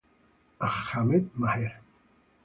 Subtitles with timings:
[0.59, 1.77] Ahmed Maher